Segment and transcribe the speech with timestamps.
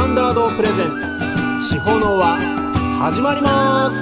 [0.00, 0.96] タンダードプレゼン
[1.60, 2.38] ツ地方の輪
[3.00, 3.98] 始まります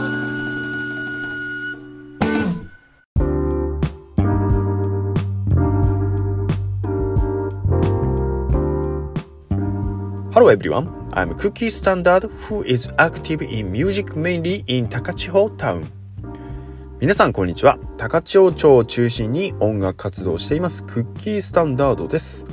[10.31, 15.85] Hello everyone, I'm Cookie Standard who is active in music mainly in 高千穂 town.
[17.01, 17.77] 皆さんこんにちは。
[17.97, 22.45] 高千穂町を中心に音楽活動をしていますクッキースタンダードです。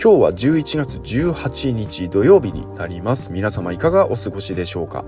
[0.00, 3.32] 今日は11月18日土曜日になります。
[3.32, 5.04] 皆様いかがお過ごしでしょうか？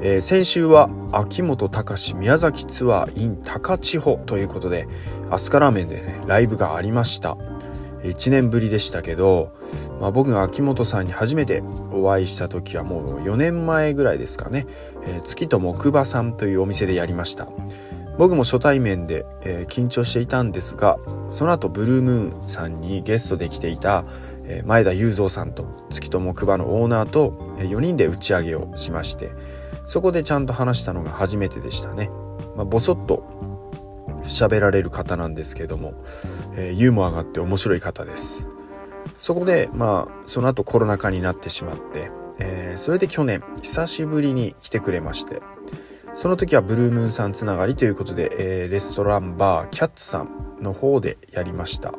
[0.00, 4.86] えー、先週は秋元隆宮崎ツアー in 高千穂ということで
[5.32, 7.36] アスカラーメンでねライブがありました
[8.04, 9.52] 1年ぶりでしたけど、
[10.00, 14.68] まあ、僕が秋元さんに初めてお会いした時はもう4年前ぐらいですかね、
[15.02, 17.48] えー、月と木馬さんというお店でやりました
[18.18, 20.98] 僕も初対面で、えー、緊張していたんですが
[21.30, 24.04] その後ブルームーンさんにゲストで来ていた、
[24.44, 29.30] えー、前田雄三さんと月と木馬のオーナーと、えー、4人で打ち上げをしまして
[29.86, 32.10] そこでちゃんと話したのが初めてでしたね、
[32.56, 33.24] まあ、ボソッと
[34.24, 35.94] 喋られる方なんですけども、
[36.56, 38.48] え、ユーモアがあって面白い方です。
[39.16, 45.42] そこでまあその後コロナ禍になってしまって、え、それで去年久しぶりに来てくれまして
[46.14, 51.94] その時はブルームーンさんつながりということで、えー、レストランバーキャッツさんの方でやりました。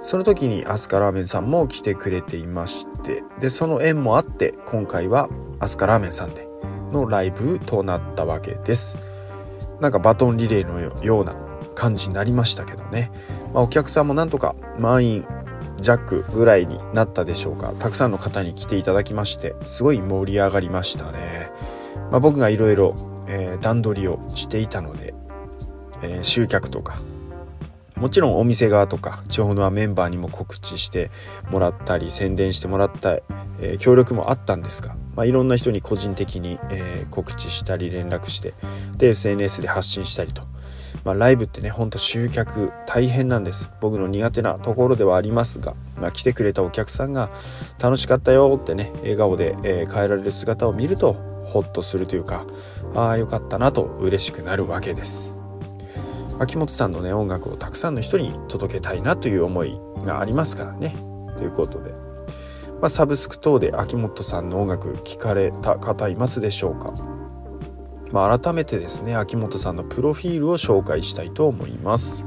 [0.00, 5.28] その時にアスカラーメンさんも来てくれていましてでその縁もあって今回は
[5.58, 6.48] アスカラーメンさんで
[6.90, 8.96] のライブとなったわけです。
[9.78, 11.34] なんかバトンリレーのような
[11.74, 13.10] 感じになりましたけどね、
[13.54, 15.26] まあ、お客さんもなんとか満員
[15.80, 17.72] 弱ぐらいになったでしょうか。
[17.78, 21.50] たくさんの方に来ていただきましてすごい盛り上がりましたね、
[22.10, 22.94] まあ、僕がいろいろ
[23.30, 25.14] え段取りをしていたので、
[26.02, 27.00] えー、集客とか
[27.96, 31.10] もちろんお店側とか地方のメンバーにも告知して
[31.50, 38.54] もらったり宣伝してもらった、えー、協力もあったんですが、まあ、いろんな人に個人的に、えー、告知したり連絡して
[38.96, 40.42] で SNS で発信したりと。
[41.04, 43.70] まあ、ライブってねほんと集客大変なんです。
[43.80, 47.30] 僕の苦手なところではありますが、まあ、来てくれたお客さんが
[47.78, 52.46] 楽しかったよってね笑顔で、えー、帰られる姿を見るとホッとするというか
[52.94, 55.32] ああよかったなと嬉しくなるわけです。
[56.38, 60.96] 秋元さんのね音楽をたくさんの人に届けたいなという思いがありますからね。
[61.36, 61.92] ということで、
[62.80, 66.94] まあ、サブスク等で秋元さんの音楽聴かれた方いますでしょうか。
[68.10, 72.24] まあ、改めてですね秋元さんのプロフィールを紹介したいと思います。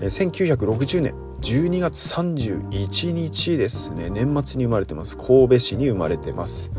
[0.00, 4.10] 1960年12月31日ですね。
[4.10, 5.16] 年末に生まれてます。
[5.16, 6.70] 神戸市に生まれてます、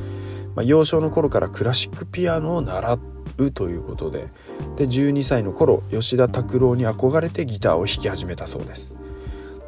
[0.55, 2.97] まあ、幼少の頃からクラシックピアノを習
[3.37, 4.29] うということで
[4.77, 8.95] で12歳の頃吉田拓郎に憧れてギターを弾き始めたそうです。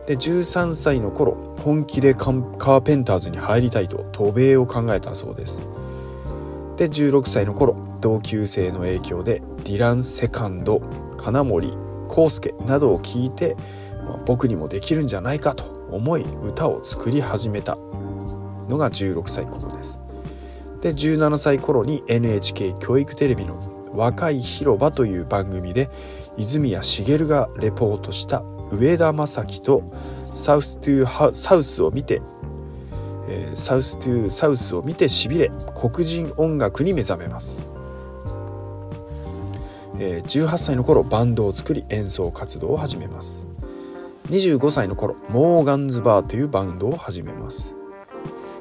[0.05, 5.59] で13歳の頃本気でカーペンターズに入りたいと渡米を考えたそうです。
[6.77, 10.81] で16歳の頃同級生の影響でディラン・セカンド
[11.17, 11.73] 金森
[12.07, 13.57] 康介などを聞いて、
[14.05, 17.75] まあ、僕にもできるんじゃないかと思い歌を作り始めた
[18.69, 19.96] のが16歳頃です。
[20.87, 23.55] で17歳頃に NHK 教育テレビの
[23.93, 25.89] 「若い広場」という番組で
[26.37, 29.83] 泉谷しげるがレポートした上田正樹と
[30.31, 32.21] サウス・トゥ・サウスを見て
[33.29, 37.61] えー、サウス・トゥ・サウスを見てしびれ黒人音楽に目覚めます、
[39.99, 43.45] えー、18歳の頃バンドを作り演奏活動を始めます。
[44.29, 47.76] 25歳の頃モーガンズバーというバンドを始めます。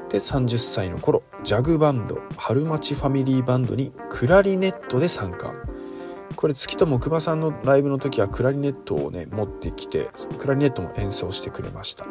[0.09, 5.53] で30歳の頃ジャグバンド春町ファミリーバンドにクラリネットで参加。
[6.34, 12.06] これ月と木馬さんのライブの時はクラリネットをね持ってきてクラリネットも演奏してくれました。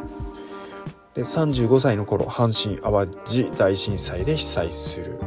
[1.13, 5.19] で35歳の頃阪神・淡路大震災で被災する。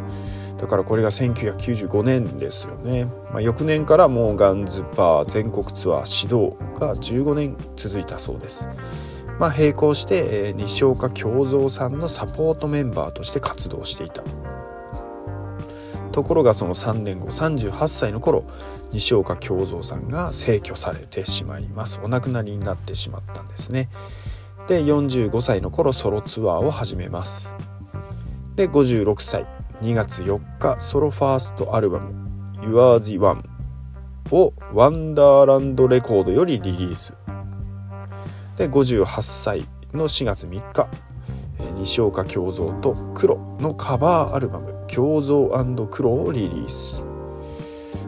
[0.58, 8.69] だからこれが1995年ですよね、まあ、翌年からもうガンズバー全国ツアー指導が15年続いたそうです、
[9.38, 14.23] まあ、並行して、え、西岡京三さんのサポートメンバーとして活動していた。
[16.19, 18.44] ところがその3年後38歳の頃
[18.90, 22.00] 西岡京三さんが逝去されてしまいます。
[22.02, 23.88] お亡くなりになってしまったんですね。
[24.67, 27.49] で45歳の頃ソロツアーを始めます。
[28.56, 29.46] で56歳
[29.81, 32.12] 2月4日ソロファーストアルバム
[32.67, 33.44] 「YourTheOne」
[34.32, 37.14] をワンダーランドレコードよりリリース。
[38.58, 40.88] で58歳の4月3日
[41.76, 47.00] 西岡京三と黒のカバーアルバム「京三黒」をリリース。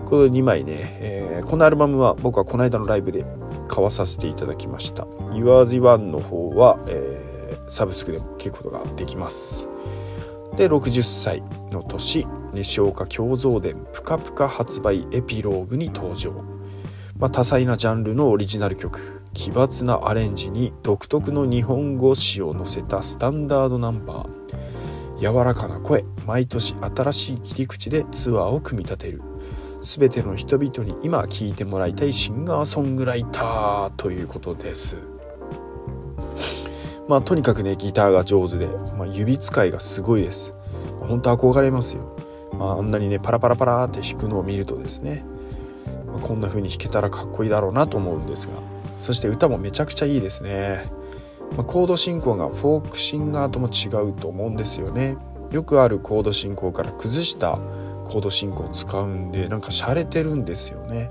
[0.06, 3.24] この2枚ね、えー、このアルバムは僕はこの間のライブで
[3.68, 5.06] 買わさせていただきました。
[5.32, 9.68] You Are the One の方は、えー、サブスクでも聴くことができます。
[10.56, 16.32] で60歳の年西岡共造伝ぷかぷか発売エピローグに登場、
[17.16, 19.19] まあ、多彩なジャンルのオリジナル曲。
[19.40, 25.18] 奇抜なアレンジに独特の日本語詞を乗せたスタンダードナンバー。
[25.18, 29.22] 柔らかな声毎年新しい切り口でツアーを組み立てる。
[29.80, 34.98] 全ての人々に今聴いてもらいたいシンガーソングライターということです。
[37.08, 38.66] まあとにかくねギターが上手で、
[38.98, 40.52] まあ、指使いがすごいです。
[41.00, 42.14] 本当憧れますよ、
[42.52, 45.24] まあ、あんなにねパラパラパラって弾くのを見るとですね、
[46.12, 48.79] ま、こんな風に弾けたらかっこいいだろうなと思うんですが。
[49.00, 50.84] そして歌もめちゃくちゃいいですね、
[51.56, 55.16] まあ、コード進行がフォークシンガーとも違うと思うんですよね。
[55.50, 57.58] よくあるコード進行から崩した
[58.04, 61.10] コード進行を使うんでなんか洒落てるんですよね。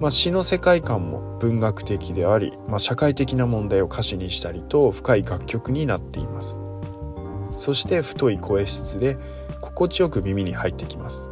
[0.00, 6.58] まあ、詩の世界観も文学的であり、まあ、社会的な問題を歌詞にしたりと深い楽曲になっています。
[7.56, 9.16] そして太い声質で
[9.60, 11.30] 心地よく耳に入ってきます。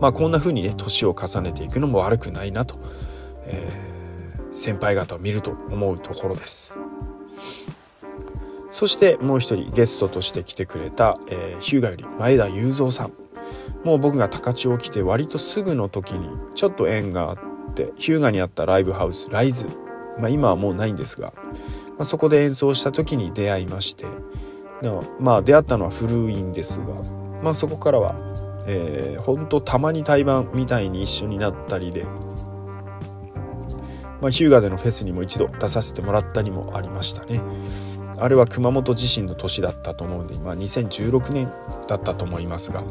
[0.00, 2.76] まあこんな風にね年を重ねていくのも悪くないなと、
[3.46, 3.89] えー、
[4.52, 6.72] 先輩方を見ると思うところです。
[8.68, 13.12] そしてもう一人ゲストとして来てくれた、えー、日向より前田雄三さん。
[13.84, 19.66] もう僕が高千を来て割とすぐの時にちょっと縁があって日向にあったライブハウスライズ、
[20.18, 21.32] まあ、今はもうないんですが、
[21.96, 24.04] まあ、そこで演奏した時に出会いまして
[24.82, 26.86] でまあ出会ったのは古いんですが、
[27.42, 28.14] まあ、そこからは、
[28.66, 32.06] えー、ほんとたまに対バンみたいに一緒になったりで、
[34.20, 37.40] まあ、日向でのフェスにも一度出させてもらったりもありましたね。
[38.18, 41.50] あれは熊本地震の年だったと思うんで、まあ、2016年
[41.88, 42.82] だったと思いますが。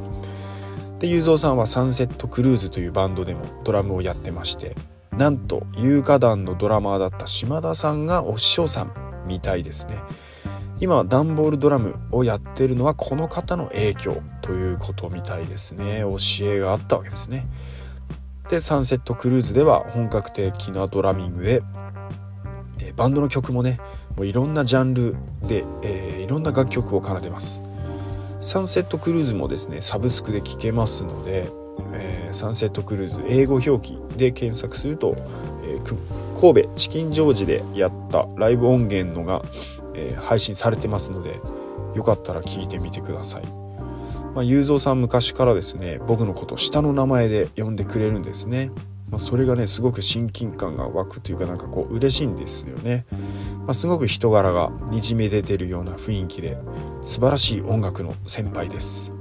[0.99, 4.75] で雄三さんはサンセットクルーズというバンドでもドラムをやってまして
[5.15, 8.93] なんと有価団のドラマーだった島田さんがお師匠さん
[9.25, 9.97] みたいですね。
[10.81, 16.01] 今はダンボールドラムをやってるのはこの方の影響ということみたいですね。
[16.01, 17.47] 教えがあったわけですね。
[18.49, 21.61] でサンセットクルーズでは本格的なドラミングで
[22.95, 23.79] バンドの曲もね
[24.17, 25.15] もういろんなジャンル
[25.47, 27.61] で、えー、いろんな楽曲を奏でます
[28.41, 31.49] サンセットクルーズもですねサブスクで聴けますので、
[31.93, 35.15] えー、サンセットクルーズ英語表記で検索すると、
[35.63, 39.43] えー、神戸チキンジョージでやったライブ音源のが、
[39.93, 41.37] え、配信されてますので
[41.95, 43.43] よかったら聞いてみてください。
[44.35, 48.71] まあ、ゆうぞうさん昔からですね僕のこと下の名前で呼んでくれるんですね。
[49.09, 53.07] まあ、それがねすごく親近感が湧くというかなんかこう嬉しいんですよね、
[53.65, 56.59] まあ、すごく人柄がにじみ出てるような雰囲気で
[57.01, 59.11] 素晴らしい音楽の先輩です、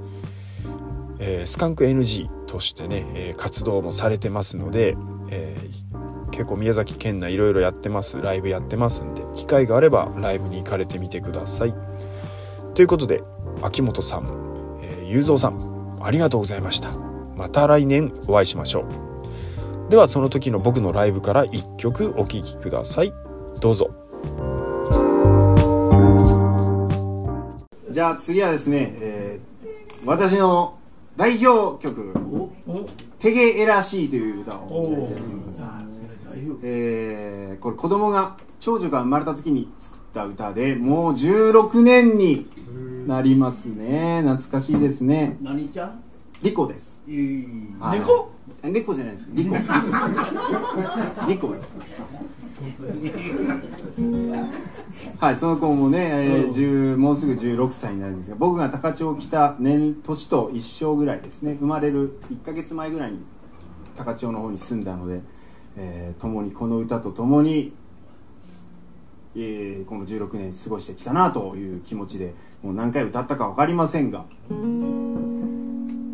[1.17, 4.95] えー、スカンク NG としてね、えー、活動もされてますので、
[5.31, 11.73] えー、結構宮崎県内いろいろやってますライブやってますんで機会があればライブに行かれてみてください。
[12.75, 13.23] ということで
[13.61, 14.48] 秋元さん、
[15.09, 16.91] えー、ゆうぞうさんありがとうございました。
[17.35, 18.85] また来年お会いしましょ
[19.87, 19.91] う。
[19.91, 23.13] ではその時の僕のライブから1曲お聴きください。
[23.59, 23.89] どうぞ。
[27.89, 30.77] じゃあ次はですね、えー、私の
[31.17, 32.13] 代表曲
[33.19, 35.09] 「テゲエラシー」という歌を
[36.63, 42.47] えー、これ子供が長女が生まれた時に作った歌でもう16年に
[43.07, 44.21] なりますね。
[44.21, 45.37] 懐かしいですね。
[45.41, 46.03] 何ちゃん？
[46.41, 46.99] リコです。
[47.07, 48.31] 猫？
[48.63, 49.27] 猫じゃないです。
[49.33, 49.55] リコ。
[51.27, 51.55] リコ
[55.17, 61.55] はいその子もね、えー、もうすぐ16歳になるんですが僕が高千穂来た年年と一生ぐらいですね。
[61.59, 63.19] 生まれる1か月前ぐらいに
[63.97, 65.21] 高千穂の方に住んだので、
[65.77, 67.73] えー、共にこの歌と共に、
[69.35, 74.25] えー、この16年過ごしてきたなという気持ちでもう何回歌ったか分かりませんが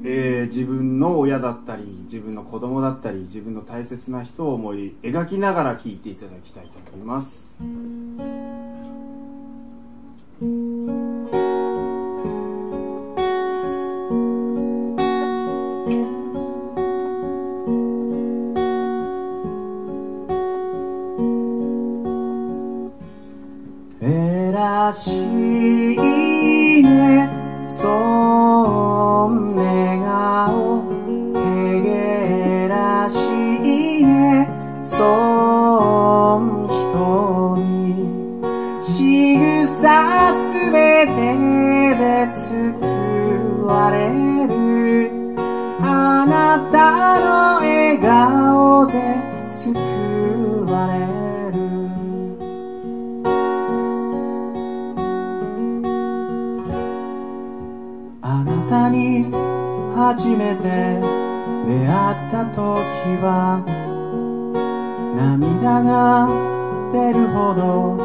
[0.07, 7.45] えー、自分の親だったり自分の子供だったり自分の大切な人を思い描きながら聴いていただきたいと思います。
[24.85, 26.14] らしい
[60.05, 62.61] 初めて出会った時
[63.25, 63.57] は
[65.17, 66.29] 涙が
[66.93, 67.97] 出るほど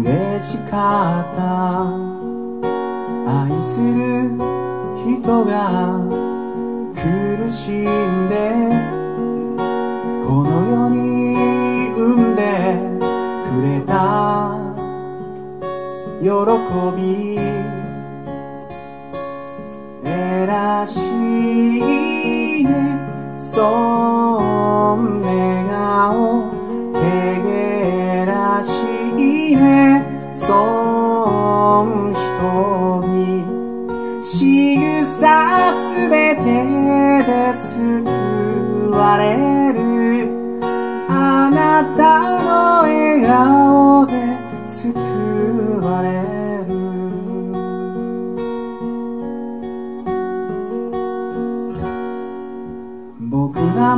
[0.00, 1.44] 嬉しかった。
[3.28, 4.40] 愛する
[5.04, 6.00] 人が
[6.94, 7.04] 苦
[7.50, 7.84] しん
[8.30, 8.34] で
[10.26, 11.34] この世に
[11.92, 12.40] 産んで
[13.50, 14.56] くれた
[16.22, 16.26] 喜
[16.96, 17.57] び。
[23.58, 23.97] そ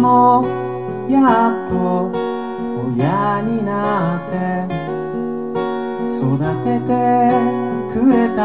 [0.00, 0.44] も
[1.10, 2.10] やっと
[2.96, 4.34] 親になって
[6.08, 6.18] 育
[6.64, 6.90] てて
[7.92, 8.40] くれた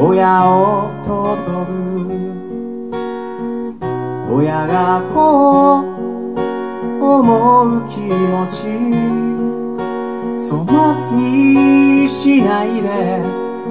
[0.00, 2.08] 親を尊ぶ。
[4.30, 5.84] 親がこう
[7.02, 8.56] 思う気持ち
[10.50, 10.66] 粗
[11.00, 13.22] 末にしないで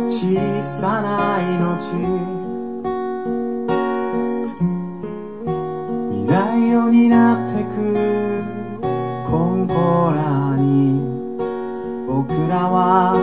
[0.08, 2.37] 小さな命。
[6.98, 7.77] 来を担ってく
[9.30, 9.74] コンコ
[10.12, 10.98] ラに
[12.08, 13.13] 僕らは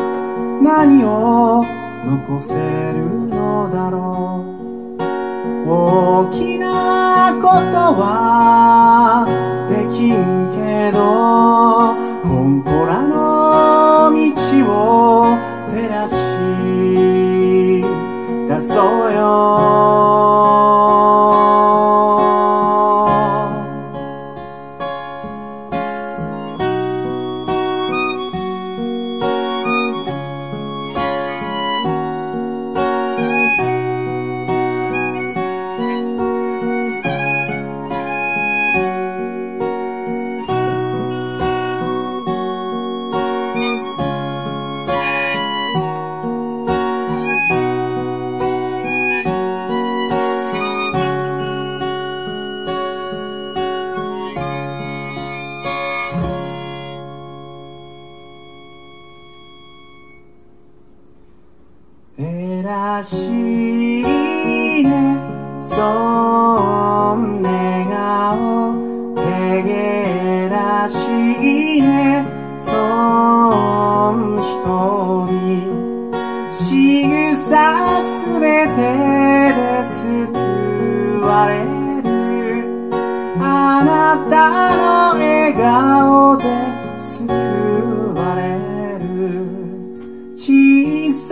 [0.62, 1.64] 何を
[2.06, 4.54] 残せるのだろう。
[5.66, 7.54] 大きなこと
[7.98, 9.24] は
[9.68, 10.98] できんけど
[12.22, 14.18] コンコラの道
[14.70, 15.36] を
[15.70, 16.12] 照らし
[18.46, 20.03] 出そうよ。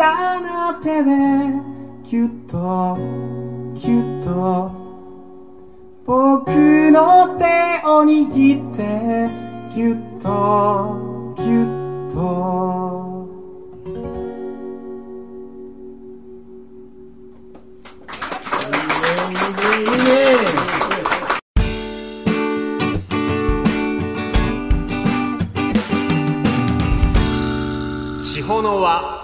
[0.02, 1.10] な手で
[2.02, 2.96] キュッと
[3.80, 4.72] キュッと。
[6.04, 6.50] 僕
[6.90, 7.44] の手
[7.86, 9.30] を握って
[9.72, 12.22] キュッとキュッと。
[28.20, 29.21] 地方の輪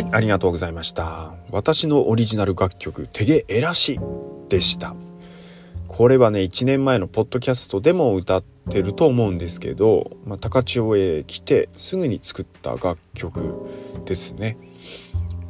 [0.00, 1.34] はいありがとうございました。
[1.50, 4.00] 私のオリジナル楽曲「てげえらし」
[4.48, 4.94] でした。
[5.88, 13.42] これはね1年前のポッドキャストでも歌ってると思うんですけど、まあ、高千穂へ来てすぐに作った楽曲
[14.06, 14.56] ですね。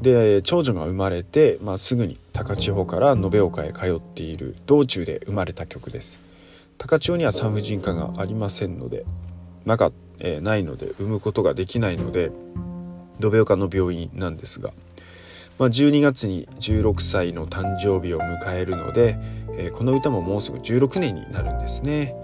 [0.03, 6.19] で長女が生まれて、まあ、すぐに高千穂から延岡へ通っている道中で生まれた曲です。
[6.77, 9.05] 高千穂には産婦人科がありませんので
[9.65, 12.33] なか、えーないので産むことができないので
[13.23, 14.73] 延岡の病院なんですが、
[15.59, 19.19] まあ、12月に16歳の誕生日を迎えるので、
[19.59, 22.15] えーこの歌ももうすぐ16年になるんですね、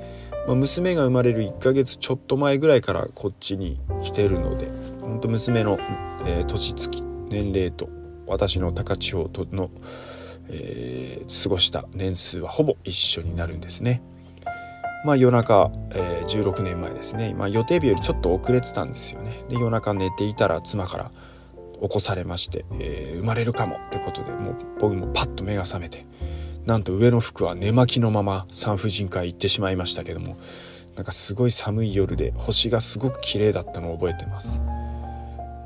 [0.46, 4.68] まあ、娘が生まれる1ヶ月ちょっと前ぐらいからこっちに来てるので
[5.00, 5.78] 本当娘の、
[6.24, 7.90] えー年月年齢と
[8.26, 9.70] 私の高千穂との、
[10.48, 14.00] えー過ごした年数はほぼ一緒になるんですね。
[15.06, 19.44] まあ夜中、えー16年前ですね、まあ、予定日よりちょっと遅れてたんですよね。
[19.48, 21.12] で夜中寝ていたら妻から
[21.80, 26.04] 起こされまして、えー生まれるかもってことでもう僕もパッと目が覚めて
[26.66, 30.36] なんと上の服は寝巻きのまま産婦人科へ行ってしまいましたけども
[30.96, 34.60] なんかすごい寒い夜で星がすごく綺麗だったのを覚えてます。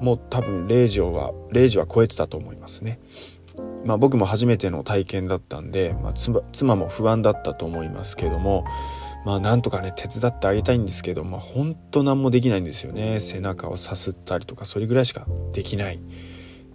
[0.02, 3.00] もう多分0時は0時は超えてたと思いますね。
[3.84, 8.64] まあ、僕も初めての体験だったんで、まあ、妻も不安だったと思いますけども
[9.24, 13.20] まあなんとかね手伝ってあげたいんですけどまあほんと何もできないんですよね。
[13.20, 16.00] 背中をさすったりとかそれぐらいしかできない。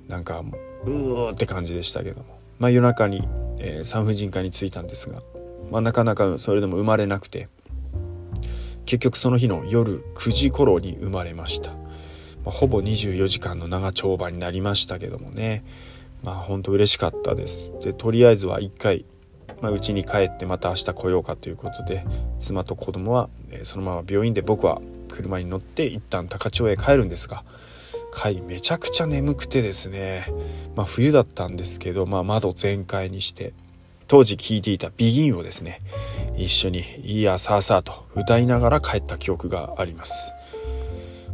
[0.08, 0.44] なんか
[0.86, 2.36] うーって感じでしたけども。
[2.60, 3.28] まあ夜中に、
[3.60, 5.22] えー、産婦人科に着いたんですが、
[5.72, 7.50] まあ、なかなかそれでも生まれなくて
[8.86, 11.78] 結局その日の夜9時頃に生まれました、ま
[12.48, 15.66] あ、ほぼ24時間の長丁場になりましたけどもね。
[16.24, 17.72] まあ本当嬉しかったです。
[17.84, 19.06] でとりあえずは一回
[19.62, 22.06] まあ、家に帰ってまた明日来ようかということで
[22.40, 27.44] 妻と子供は、えそのまま病院で僕は車に乗って一旦高千穂へ帰るんですが
[28.16, 30.25] 帰りめちゃくちゃ眠くてですね、
[30.75, 33.54] まあ、冬だったんですけど、まあ、窓全開にして
[34.08, 35.82] 当時聴いていた「ビギンをですね
[36.38, 40.32] 一緒に「いいやさあさあ」と歌いながら帰った記憶があります。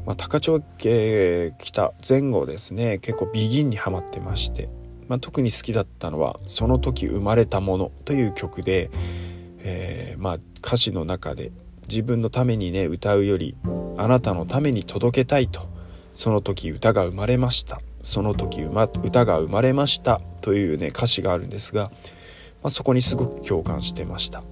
[0.06, 4.68] まあ、高千穂来た前後ですね結構ビギンにはまってまして
[5.12, 8.90] まあ、特に好きだったのは「その時生まれたもの」という曲で、
[9.60, 11.52] えー、まあ、歌詞の中で
[11.90, 13.58] 自分のためにね歌うより
[13.98, 15.68] あなたのために届けたいと
[16.14, 17.82] その時歌が生まれました。
[18.02, 20.22] その時歌が生まれました。
[20.40, 21.92] というね歌詞があるんですが、
[22.64, 24.44] まあ、そこにすごく共感してました。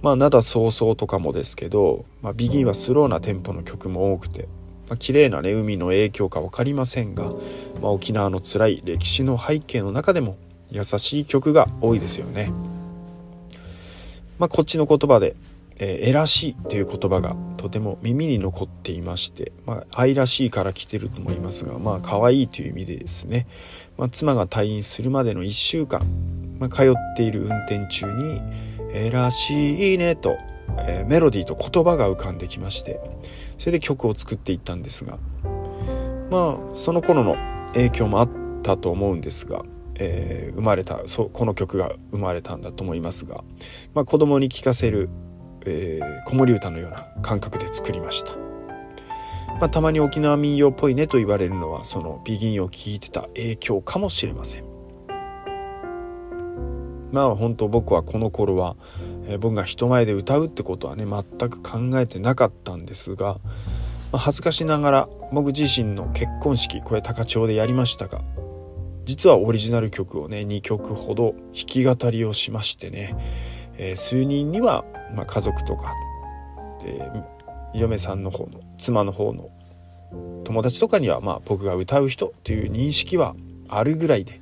[0.00, 4.46] まあ灘早々とかもですけど、まあ、ビギンはスローなテンポの曲も多くて
[4.92, 7.24] まあ、綺麗なね海の影響か分かりませんが、
[7.80, 10.36] まあ、沖縄の辛い歴史の背景の中でも
[10.70, 12.52] 優しい曲が多いですよね。
[14.38, 15.34] まあ、こっちの言葉で
[15.80, 23.46] 「えー、えらしい」という言葉がとても耳に残っていまして、まあ、愛らしいから来てると思いますがまあ可愛いという意味でですね、
[23.96, 26.02] まあ、妻が退院するまでの1週間、
[26.58, 28.42] まあ、通っている運転中に
[28.92, 30.36] 「えらしいね」と、
[30.80, 33.00] えー、メロディーと言葉が浮かんできまして
[33.62, 35.20] それで曲を作っていったんですが
[36.30, 37.36] まあその頃の
[37.74, 38.28] 影響もあっ
[38.64, 39.62] たと思うんですが、
[39.94, 43.44] えー、生まれたそこの曲が生まれたんだと思いますが、
[43.94, 45.08] まあ、子供に聴かせる、
[45.64, 48.32] えー、子守歌のような感覚で作りました。
[49.60, 54.64] まあ、たまに沖縄民謡っぽいねと言われるのはそのビギンを聴いてた影響かもしれません。
[57.12, 58.74] まあ本当僕はこの頃は、
[59.26, 63.38] えー、僕が人前で歌うってことはね全く考えてなかったんですが、
[64.12, 68.22] まあ、恥ずかしながら僕自身の結婚式これ高千でやりましたが
[69.04, 73.16] 実はオリジナル曲をね2曲ほど弾き語りをしましてね、
[73.76, 75.92] えー、数人には、まあ、家族とか、
[76.84, 77.10] え、
[77.74, 79.50] 嫁さんの方の妻の方の
[80.44, 83.34] 友達とかにはまあ僕が歌う人という認識は
[83.68, 84.40] あるぐらいで、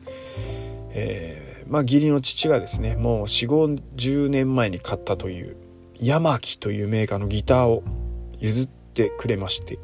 [0.91, 5.57] えーまあ、義理の父がですねもう4050年前に買ったという
[6.01, 7.85] ヤマキというメーカーのギターを
[8.41, 9.79] 譲ってくれまして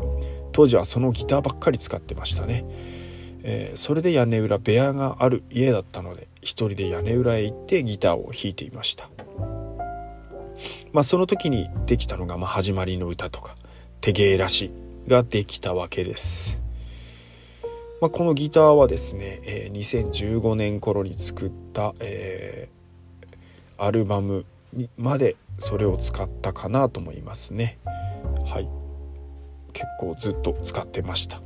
[0.50, 2.64] 当時はそのギターばっかり使ってましたね、
[3.44, 9.08] えー、それで屋根裏部屋がある家だったので一人で屋根裏へ行ってギターを弾いていました。
[10.92, 13.54] まあその時にできたのが、ま、始まりの歌とか
[14.00, 14.70] 「手芸らし」
[15.06, 16.65] ができたわけです。
[18.00, 24.44] まあ、このギターはですね、えー、2015年頃に作った、えー、アルバム
[24.98, 27.78] までそれを使ったかなと思いますね。
[28.44, 28.68] はい。
[29.72, 31.40] 結構ずっと使ってました。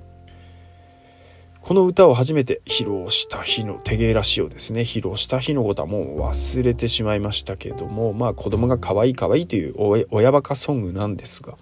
[1.62, 11.54] この歌を初めて披露した日の手芸らしいをですね披露した日のことはもう忘れてしまいましたけどもまあ子供が可愛い可愛いという親バカソングなんですが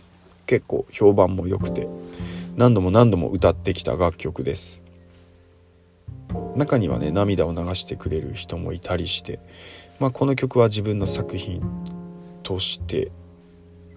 [0.47, 1.89] 結構評判も良くて
[2.59, 4.83] 何度も何度も歌ってきた楽曲です。
[6.57, 9.39] 中にはね涙を流してくれる人もいたりして、
[10.01, 11.63] まあ、この曲は自分の作品
[12.43, 13.13] として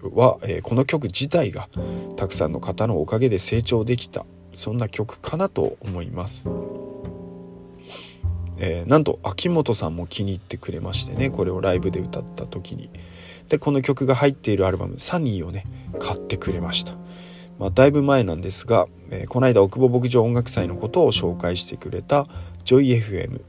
[0.00, 1.68] は、えー、この曲自体が
[2.16, 6.48] たくさんの方のおかげで成長できたそんな曲かなと思います。
[8.58, 12.90] えー、なんと秋元さんも気に入ってくれましてねこれをライブで歌った時に。
[13.48, 15.64] でこの曲が入っているアルバム「サニー」をね
[15.98, 17.01] 買ってくれました。
[17.62, 22.26] まあ、だいぶ前なんですが、えー、この間奥保牧場音楽祭のことを紹介してくれた
[22.64, 23.40] ジョイ FM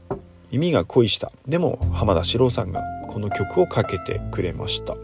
[0.52, 5.00] 耳が恋したでも浜田史郎さんがこの曲をかけてくれました、ま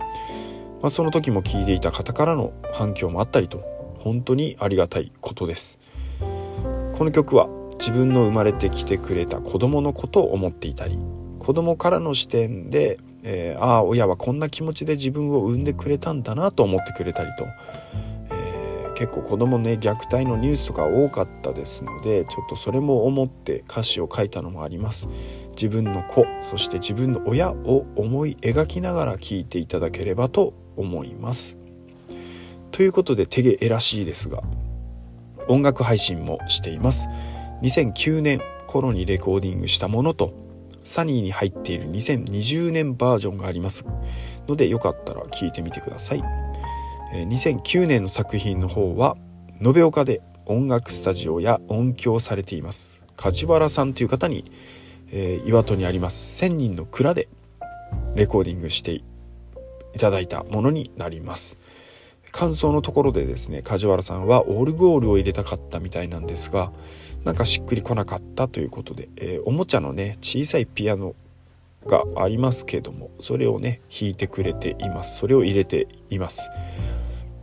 [0.85, 3.59] あ、その時も聴いていた方からの反響もあったりと
[3.99, 5.81] 本当にありがたいことです。
[6.21, 7.49] この曲は
[7.81, 10.99] 自分の生まれてきてくれた子供のことを思っていたり
[11.41, 17.47] 子供からの視点で、えー、ああ親はこんな気持ちで自分を産んでくれたんだなと思ってくれたりと
[19.01, 25.09] 結構子供ね虐待のニュースとか多かったですのでちょっとそれも思って歌詞を書いたのもあります。
[25.53, 31.57] 自分の子そして自分の親を思い描きながら聞いていただければと思います。
[32.73, 34.43] ということで手毛えらしいですが
[35.49, 37.09] 音楽配信もしています。
[37.63, 40.35] 2009年頃にレコーディングしたものと
[40.83, 43.87] サニーに入っている2020年バージョンがあります
[44.47, 46.40] のでよかったら聞いてみてください。
[47.13, 49.17] 2009年の作品の方は
[49.61, 53.03] 延岡で音楽スタジオや音響されています。
[53.17, 54.51] 梶原さんという方に、
[55.11, 56.37] えー、岩戸にあります。
[56.37, 57.29] 千人の蔵で
[58.15, 59.03] レコーディングしてい
[59.99, 61.59] ただいたものになります。
[62.31, 66.71] 感想のところでですね梶原さんはオルゴールを入れたかったみたいなんですが
[67.25, 71.17] なんかしっくりこなかったということで、えー、おもちゃのね小さいピアノ
[71.87, 75.19] がありますけどもそれをね弾いてくれています。
[75.19, 76.51] それを入れています、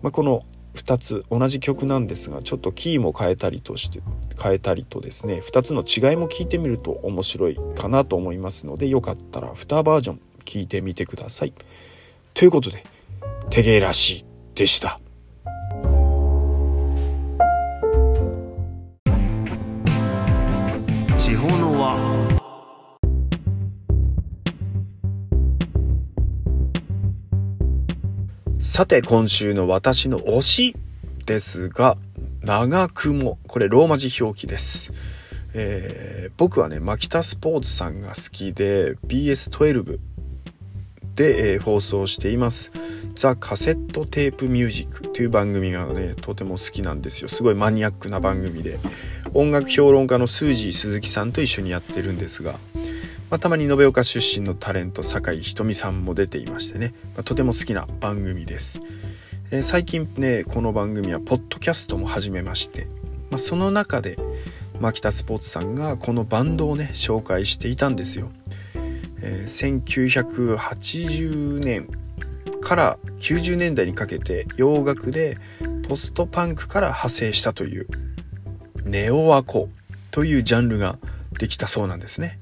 [0.01, 0.45] まあ、この
[0.75, 4.01] 2つ同じ曲なんですがちょっとキーも変えたりとして
[4.41, 11.53] 変えたりとですね2つの違いも聞いてみると面白いかなと思いますのでよかったら2バージョン聞いてみてください。
[12.33, 12.83] ということで
[13.49, 14.99] 手芸らしいでした。
[28.77, 30.75] さて今週の私の推し
[31.25, 31.97] ですが
[32.43, 33.39] 長雲。
[33.47, 34.93] これローマ字表記です、
[35.55, 39.97] えー、僕はねマキタスポーツさんが好きで BS12
[41.15, 42.71] で、えー、放送しています。
[43.15, 47.29] ザ・カセットテープミュージックという番組がねとても好きなんですよ。
[47.29, 48.77] すごいマニアックな番組で。
[49.33, 52.59] 音楽評論家のスージー鈴木さんと一緒にやってるんですが、
[53.29, 58.79] まあ、たまに延岡出身のタレント酒井ひとみさんも出ていましてね、まあ、とても好きな番組です、
[59.51, 62.87] えー、最近ねこの番組はポッドキャストも始めまして、
[63.29, 64.17] まあ、その中で
[64.79, 68.31] 牧田スポーツさんがこのバンドをね紹介していたんですよ、
[69.21, 71.89] えー、1980年
[72.61, 75.37] から90年代にかけて洋楽で
[75.89, 77.87] ポストパンクから派生したという
[78.85, 79.67] ネオアコ
[80.11, 80.97] というジャンルが
[81.37, 82.39] できたそうなんですね。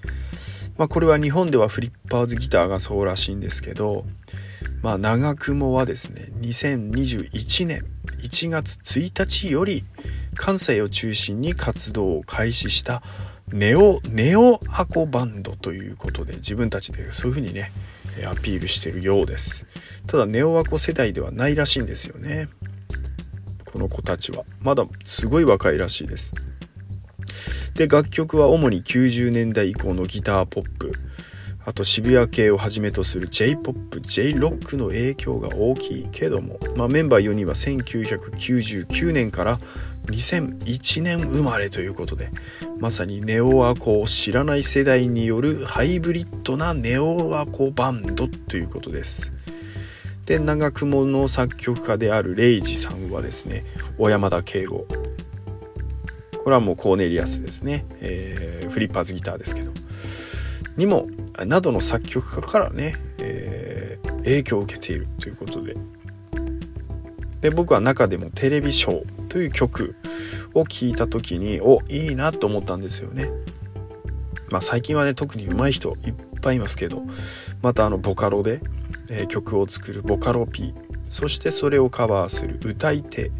[0.78, 4.06] まあ、これは日本ではフリッパーズギターがそうらしいんですけど、
[4.82, 7.86] まあ、長雲はですね2021年
[8.20, 9.86] 1月1日より
[10.36, 13.02] 関西を中心に活動を開始した
[13.52, 17.72] ネオネオアコバンドということで自分たちでそういうふうにね
[18.28, 19.66] アピールしてるようです。
[20.08, 22.48] ただネオワコ世代ではないらしいんですよね。
[23.66, 24.46] この子たちは。
[24.62, 26.34] まだすごい若いらしいです。
[27.76, 30.94] で楽曲は主に90年代以降のギターポップ。
[31.68, 39.60] あと渋谷系をはじめとする J-POP、J-ROCK の影響が大きいけども、まあ、メンバー4人は1999年から
[40.06, 42.30] 2001年生まれということで
[42.80, 49.32] まさにネオアコを知らない世代によるハイブリッドなネオアコバンドということです。
[50.26, 53.64] で長雲の作曲家であるレイジさんはですね
[53.98, 54.86] 小山田圭吾。
[56.46, 59.72] これはもうコーネリアスですね、えー、フリッパーズギターですけど。
[60.78, 61.08] にも
[61.44, 65.76] などの作曲家からね、えー、影響を受けているということで。
[67.42, 69.96] で僕は中でもテレビショーという曲
[70.54, 73.28] を聴いた時においいなと思ったんですよね。
[74.52, 77.02] まあ最近はね特に上手い人いっぱいいますけど。
[77.64, 78.62] またあのボカロで、
[79.10, 80.76] えー、曲を作るボカロ P
[81.10, 83.32] そしてそれをカバーする歌い手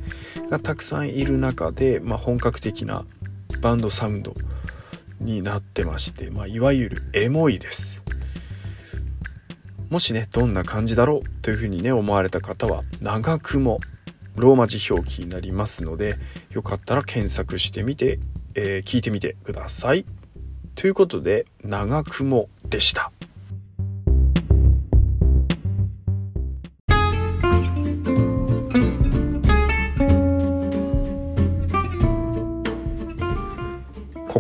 [0.50, 3.06] がたくさんいる中で、まあ、本格的な
[3.62, 4.34] バンドサウンド
[5.20, 8.04] になってまして、まあ、いわゆるエモいです。
[9.90, 13.78] もしねどんな感じだろうというふうにね思われた方は長雲
[14.36, 16.16] ローマ字表記になりますので
[16.50, 18.20] よかったら検索してみて、
[18.56, 20.06] えー、聞いてみてください。
[20.76, 23.12] ということで長雲でした。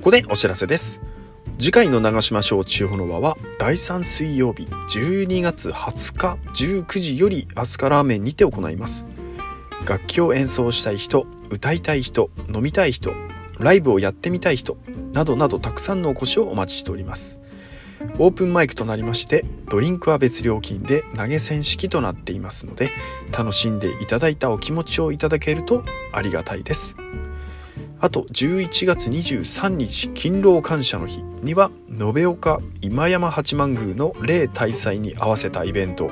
[0.05, 0.99] ここでお知らせです。
[1.57, 6.37] 次回の長島省地方の輪は第3水曜日12月20日
[6.85, 9.07] 19時より飛鳥ラーメンにて行います。
[9.87, 13.13] 楽器を演奏したい人歌いたい人飲みたい人
[13.57, 14.77] ライブをやってみたい人
[15.11, 17.39] などなどたくさんのお越しをお待ちしております
[18.19, 22.91] オープンマイクとなりましてドリンクは別料金で投げ銭式となっていますので
[23.35, 26.95] 楽しんでいただいたお気持ちをいただけるとありがたいです
[27.99, 31.21] あと11月23日勤労感謝の日。
[31.41, 36.09] には延岡今山八幡宮の霊大祭に合わせたイベント。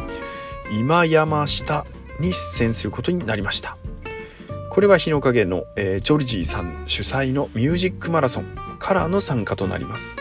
[0.77, 1.85] 今山下
[2.19, 3.77] に出演することになりました。
[4.69, 8.63] これは日の陰の、えー、ジョルジーさん主催のミュージックマラソン。
[8.83, 10.17] からの参加となります。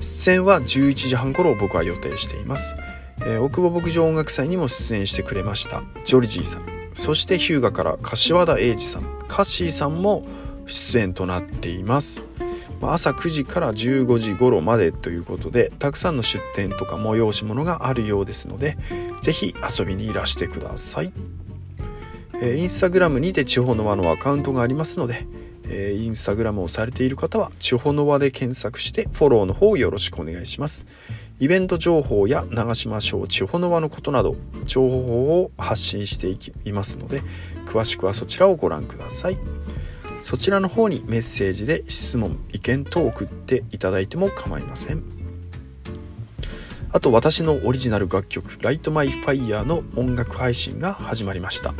[0.00, 2.74] 出演は11時半頃僕は予定しています、
[3.20, 5.82] えー、奥保牧場音楽祭にも出演してくれました。
[6.04, 6.66] ジョルジーさん。
[6.94, 9.15] そして日向から柏田英二さん。
[9.28, 10.24] カッシーさんも
[10.66, 12.20] 出演となっています。
[12.82, 18.76] 朝9時から15時頃までということでたくさんの出店とか催し物があるようですので
[19.22, 21.12] 是非遊びにいらしてください、
[22.42, 25.26] インスタグラムにて地方の輪のアカウントがありますので、
[25.68, 30.84] インスタグラムをされている方は地方の輪で検索してフォローの方よろしくお願いします。
[31.38, 37.22] イベント情報や長島省地方の輪のことなど情報を発信していきますので
[37.66, 39.38] 詳しくはそちらをご覧ください。
[40.22, 45.02] そちらの方にメッセージで質問意見等を送っていただいても構いません。
[46.90, 51.74] あと私のオリジナル楽曲「Light My Fire」の音楽配信が始まりました。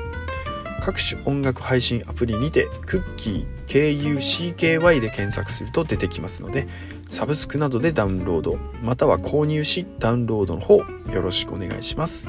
[0.83, 6.69] 各種音楽配信アプリにてクッキー KUCKY で検索すると出てきますので
[7.09, 10.77] サブスクなどでダウンロードまたは購入しダウンロードの方
[11.13, 12.29] よろしくお願いします。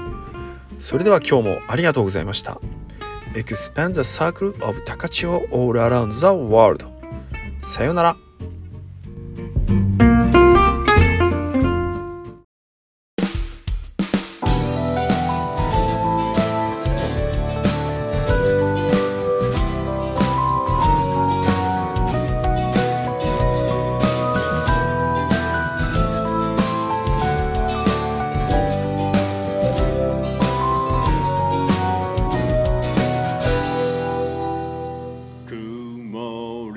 [0.79, 2.59] それでは今日もありがとうございました。
[3.33, 6.85] Expand the circle of Takachio all around the world
[7.63, 8.26] さようなら。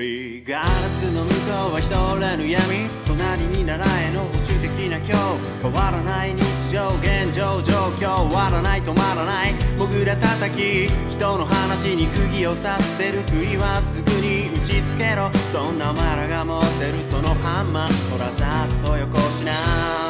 [0.01, 8.17] りガラスの向こうは一れぬ闇隣にならえの保守的な今日変わらない日常現状状況。
[8.29, 9.55] 終わらない止まらない。
[9.79, 15.31] 僕ら叩き人の話に釘を刺してる杭はすぐに打ちつけろ。
[15.53, 18.11] そんなお前らが持ってるそのハンマー。
[18.11, 20.10] ほらさすとよこしな。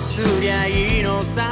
[0.00, 1.50] すりゃいいのさ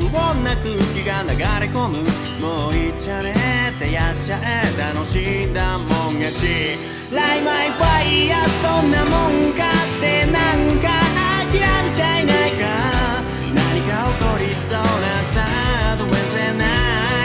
[0.00, 1.98] 不穏な空気が流れ込む
[2.40, 3.34] もういっちゃね
[3.76, 4.62] ってやっちゃえ
[4.94, 6.76] 楽しんだもん勝ち
[7.14, 10.88] ライマイファイヤーそんなもんかってなんか
[11.52, 12.64] 諦めちゃいないか。
[13.54, 14.86] 何か起こりそうな
[15.34, 16.16] サードウな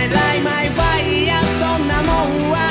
[0.04, 0.10] い。
[0.10, 2.67] ズライマイファイヤーそんなもんは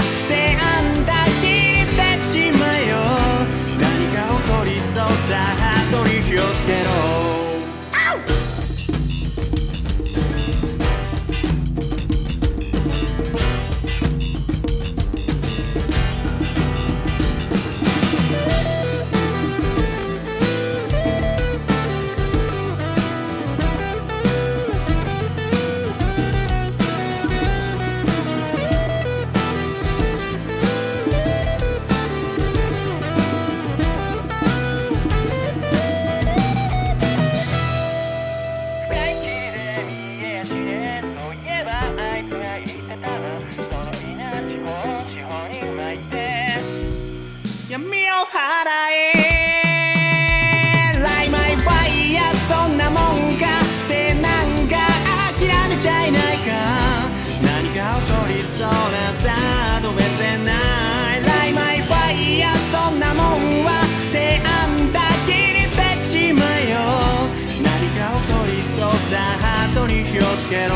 [70.43, 70.75] つけろ。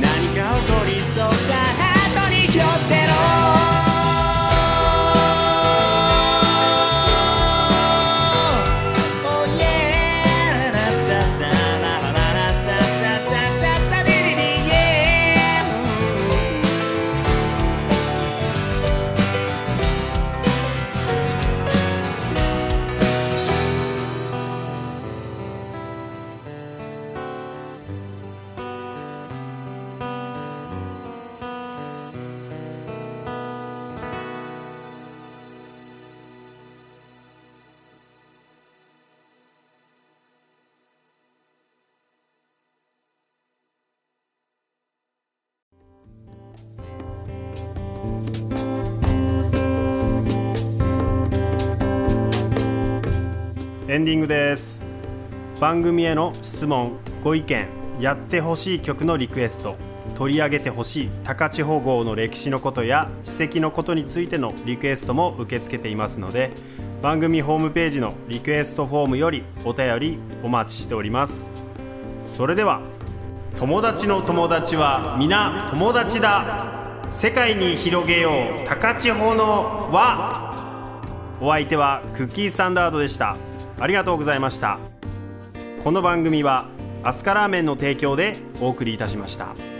[0.00, 1.63] 何か起こりそうさ。
[53.94, 54.82] エンディングです。
[55.60, 57.68] 番組への質問ご意見
[58.00, 59.76] やってほしい曲のリクエスト
[60.16, 66.50] 取り上げてほしい高千穂号の歴史のことや史跡のことについてのリクエストも受け付けていますので
[67.02, 71.46] 番組ホームページのリクエストフォームよりお便りお待ちしております。
[72.26, 72.80] それでは
[73.54, 76.98] 友達の友達は皆友達だ。
[77.12, 81.38] 世界に広げよう高千穂の輪。
[81.40, 83.36] お相手はクッキースタンダードでした。
[83.78, 84.78] ありがとうございました
[85.82, 86.68] この番組は
[87.02, 89.73] アスカラーメンの提供でお送りいたしました。